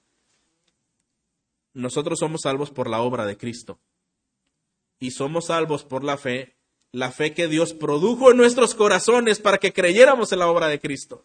[1.74, 3.78] Nosotros somos salvos por la obra de Cristo.
[4.98, 6.54] Y somos salvos por la fe,
[6.92, 10.80] la fe que Dios produjo en nuestros corazones para que creyéramos en la obra de
[10.80, 11.24] Cristo.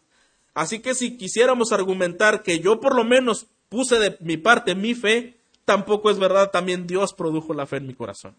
[0.54, 4.94] Así que si quisiéramos argumentar que yo por lo menos puse de mi parte mi
[4.94, 8.36] fe, tampoco es verdad, también Dios produjo la fe en mi corazón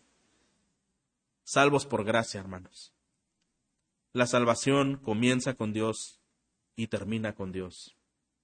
[1.47, 2.91] salvos por gracia, hermanos.
[4.11, 6.19] La salvación comienza con Dios
[6.75, 7.95] y termina con Dios.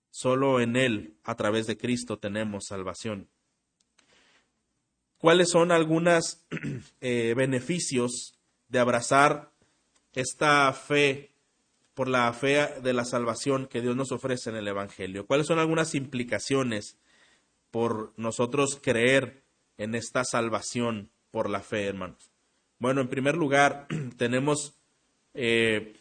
[0.10, 3.28] Solo en Él, a través de Cristo, tenemos salvación.
[5.18, 6.46] ¿Cuáles son algunos
[7.02, 8.33] eh, beneficios
[8.74, 9.52] de abrazar
[10.16, 11.32] esta fe
[11.94, 15.28] por la fe de la salvación que Dios nos ofrece en el Evangelio?
[15.28, 16.98] ¿Cuáles son algunas implicaciones
[17.70, 19.44] por nosotros creer
[19.78, 22.32] en esta salvación por la fe, hermanos?
[22.80, 24.74] Bueno, en primer lugar, tenemos,
[25.36, 25.94] eh,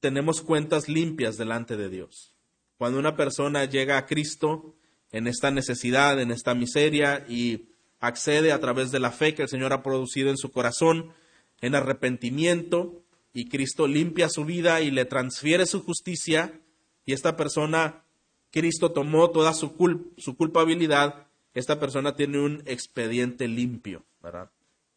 [0.00, 2.34] tenemos cuentas limpias delante de Dios.
[2.76, 4.74] Cuando una persona llega a Cristo
[5.10, 7.70] en esta necesidad, en esta miseria y
[8.00, 11.12] accede a través de la fe que el Señor ha producido en su corazón,
[11.60, 16.60] en arrepentimiento, y Cristo limpia su vida y le transfiere su justicia,
[17.04, 18.04] y esta persona,
[18.50, 19.74] Cristo tomó toda su,
[20.16, 24.50] su culpabilidad, esta persona tiene un expediente limpio, ¿verdad?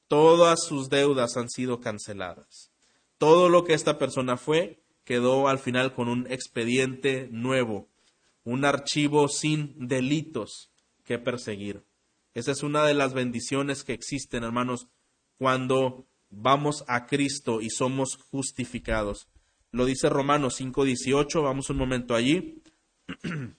[0.08, 2.72] Todas sus deudas han sido canceladas.
[3.18, 7.88] Todo lo que esta persona fue quedó al final con un expediente nuevo,
[8.44, 10.70] un archivo sin delitos
[11.04, 11.84] que perseguir.
[12.38, 14.88] Esa es una de las bendiciones que existen, hermanos,
[15.40, 19.28] cuando vamos a Cristo y somos justificados.
[19.72, 22.62] Lo dice Romanos 5:18, vamos un momento allí.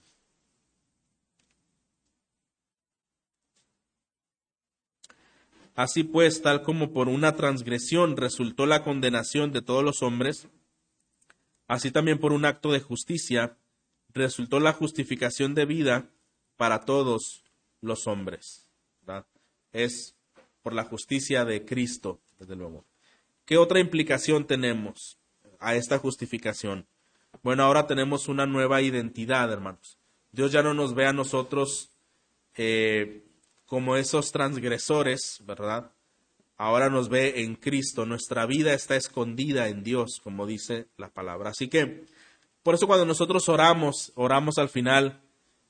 [5.75, 10.47] Así pues, tal como por una transgresión resultó la condenación de todos los hombres,
[11.67, 13.57] así también por un acto de justicia
[14.13, 16.09] resultó la justificación de vida
[16.55, 17.43] para todos
[17.81, 18.68] los hombres.
[19.71, 20.15] Es
[20.61, 22.85] por la justicia de Cristo, desde luego.
[23.45, 25.17] ¿Qué otra implicación tenemos
[25.59, 26.85] a esta justificación?
[27.43, 29.97] Bueno, ahora tenemos una nueva identidad, hermanos.
[30.31, 31.89] Dios ya no nos ve a nosotros
[32.55, 33.23] eh,
[33.65, 35.91] como esos transgresores, ¿verdad?
[36.57, 41.51] Ahora nos ve en Cristo, nuestra vida está escondida en Dios, como dice la palabra.
[41.51, 42.05] Así que,
[42.63, 45.21] por eso cuando nosotros oramos, oramos al final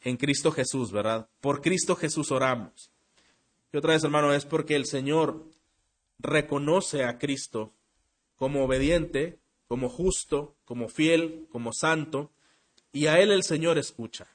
[0.02, 1.30] en Cristo Jesús, ¿verdad?
[1.42, 2.90] Por Cristo Jesús oramos.
[3.72, 5.46] Y otra vez, hermano, es porque el Señor
[6.18, 7.74] reconoce a Cristo
[8.36, 12.32] como obediente, como justo, como fiel, como santo,
[12.92, 14.28] y a Él el Señor escucha.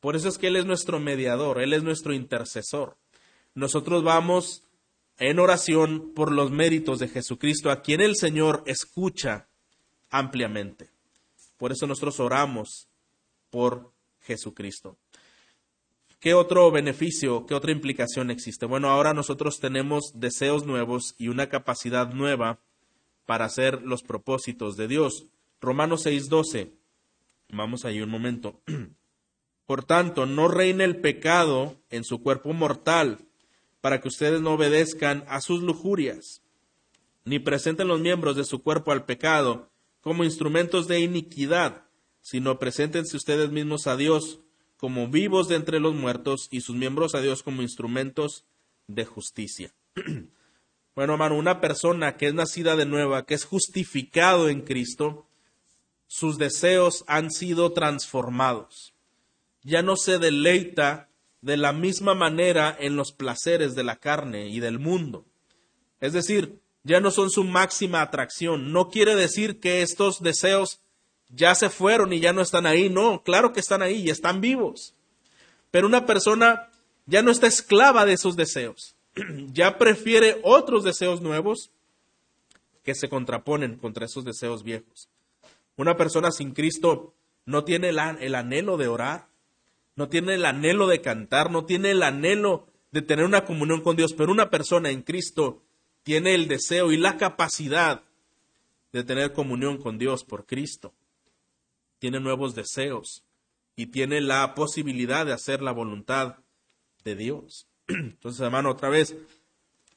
[0.00, 2.96] Por eso es que Él es nuestro mediador, Él es nuestro intercesor.
[3.54, 4.64] Nosotros vamos
[5.18, 9.48] en oración por los méritos de Jesucristo, a quien el Señor escucha
[10.10, 10.90] ampliamente.
[11.56, 12.88] Por eso nosotros oramos
[13.50, 14.98] por Jesucristo.
[16.18, 18.64] ¿Qué otro beneficio, qué otra implicación existe?
[18.64, 22.58] Bueno, ahora nosotros tenemos deseos nuevos y una capacidad nueva
[23.26, 25.26] para hacer los propósitos de Dios.
[25.60, 26.72] Romanos 6:12.
[27.50, 28.60] Vamos ahí un momento.
[29.66, 33.18] Por tanto, no reine el pecado en su cuerpo mortal,
[33.82, 36.42] para que ustedes no obedezcan a sus lujurias,
[37.24, 41.84] ni presenten los miembros de su cuerpo al pecado como instrumentos de iniquidad,
[42.20, 44.40] sino preséntense ustedes mismos a Dios
[44.76, 48.44] como vivos de entre los muertos y sus miembros a Dios como instrumentos
[48.86, 49.74] de justicia.
[50.94, 55.26] bueno, hermano, una persona que es nacida de nueva, que es justificado en Cristo,
[56.06, 58.96] sus deseos han sido transformados
[59.66, 61.10] ya no se deleita
[61.42, 65.26] de la misma manera en los placeres de la carne y del mundo.
[66.00, 68.70] Es decir, ya no son su máxima atracción.
[68.70, 70.80] No quiere decir que estos deseos
[71.28, 72.88] ya se fueron y ya no están ahí.
[72.88, 74.94] No, claro que están ahí y están vivos.
[75.70, 76.70] Pero una persona
[77.06, 78.94] ya no está esclava de esos deseos.
[79.52, 81.70] Ya prefiere otros deseos nuevos
[82.82, 85.08] que se contraponen contra esos deseos viejos.
[85.76, 87.14] Una persona sin Cristo
[87.44, 89.28] no tiene el, anhelo de orar,
[89.94, 93.96] no tiene el anhelo de cantar, no tiene el anhelo de tener una comunión con
[93.96, 95.62] Dios, pero una persona en Cristo
[96.02, 98.02] tiene el deseo y la capacidad
[98.92, 100.92] de tener comunión con Dios por Cristo.
[101.98, 103.24] Tiene nuevos deseos
[103.74, 106.36] y tiene la posibilidad de hacer la voluntad
[107.04, 107.68] de Dios.
[107.88, 109.16] Entonces, hermano, otra vez,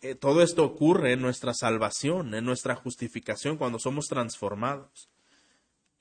[0.01, 5.09] eh, todo esto ocurre en nuestra salvación, en nuestra justificación, cuando somos transformados.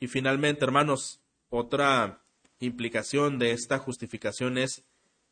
[0.01, 1.21] Y finalmente, hermanos,
[1.51, 2.23] otra
[2.61, 4.85] implicación de esta justificación es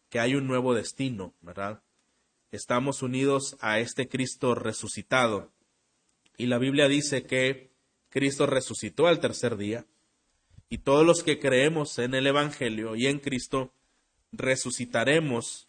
[0.08, 1.82] que hay un nuevo destino, ¿verdad?
[2.52, 5.52] Estamos unidos a este Cristo resucitado.
[6.36, 7.70] Y la Biblia dice que
[8.08, 9.84] Cristo resucitó al tercer día.
[10.68, 13.72] Y todos los que creemos en el Evangelio y en Cristo,
[14.32, 15.68] resucitaremos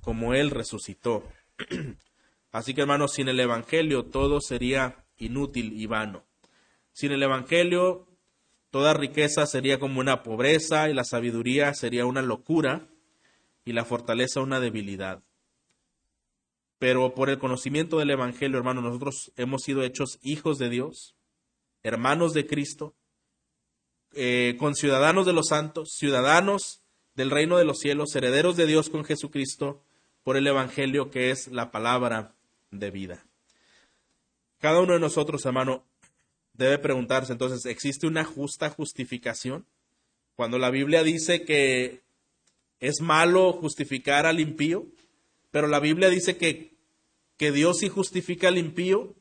[0.00, 1.24] como Él resucitó.
[2.52, 6.24] Así que hermanos, sin el Evangelio todo sería inútil y vano.
[6.92, 8.06] Sin el Evangelio
[8.76, 12.86] Toda riqueza sería como una pobreza y la sabiduría sería una locura
[13.64, 15.22] y la fortaleza una debilidad.
[16.78, 21.16] Pero por el conocimiento del Evangelio, hermanos, nosotros hemos sido hechos hijos de Dios,
[21.82, 22.94] hermanos de Cristo,
[24.16, 26.82] eh, conciudadanos de los santos, ciudadanos
[27.14, 29.82] del reino de los cielos, herederos de Dios con Jesucristo,
[30.22, 32.34] por el Evangelio que es la palabra
[32.70, 33.24] de vida.
[34.58, 35.84] Cada uno de nosotros, hermano,
[36.52, 39.66] debe preguntarse entonces, ¿existe una justa justificación?
[40.34, 42.06] Cuando la Biblia dice que
[42.80, 44.86] ¿Es malo justificar al impío?
[45.50, 46.74] Pero la Biblia dice que,
[47.36, 49.14] que Dios sí justifica al impío,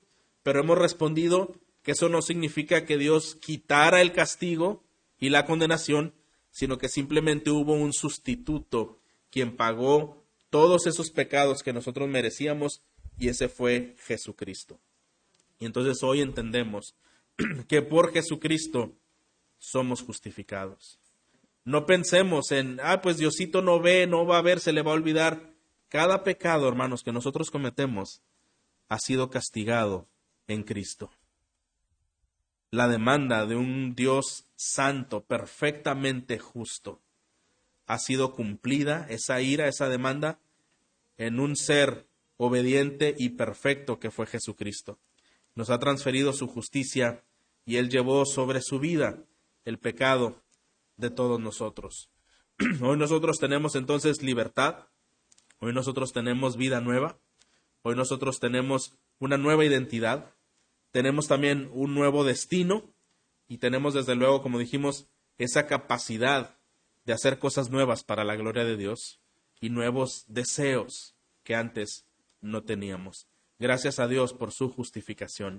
[0.43, 4.83] pero hemos respondido que eso no significa que Dios quitara el castigo
[5.19, 6.13] y la condenación,
[6.51, 8.99] sino que simplemente hubo un sustituto
[9.29, 12.81] quien pagó todos esos pecados que nosotros merecíamos
[13.17, 14.79] y ese fue Jesucristo.
[15.59, 16.95] Y entonces hoy entendemos
[17.67, 18.93] que por Jesucristo
[19.57, 20.99] somos justificados.
[21.63, 24.91] No pensemos en, ah, pues Diosito no ve, no va a ver, se le va
[24.91, 25.51] a olvidar.
[25.89, 28.21] Cada pecado, hermanos, que nosotros cometemos
[28.87, 30.07] ha sido castigado
[30.47, 31.11] en Cristo.
[32.69, 37.01] La demanda de un Dios santo, perfectamente justo,
[37.87, 40.39] ha sido cumplida, esa ira, esa demanda,
[41.17, 44.99] en un ser obediente y perfecto que fue Jesucristo.
[45.53, 47.23] Nos ha transferido su justicia
[47.65, 49.23] y Él llevó sobre su vida
[49.63, 50.43] el pecado
[50.97, 52.09] de todos nosotros.
[52.81, 54.87] Hoy nosotros tenemos entonces libertad,
[55.59, 57.17] hoy nosotros tenemos vida nueva,
[57.81, 60.33] hoy nosotros tenemos una nueva identidad,
[60.91, 62.94] tenemos también un nuevo destino
[63.47, 66.57] y tenemos desde luego, como dijimos, esa capacidad
[67.05, 69.21] de hacer cosas nuevas para la gloria de Dios
[69.59, 72.05] y nuevos deseos que antes
[72.41, 73.27] no teníamos.
[73.59, 75.53] Gracias a Dios por su justificación.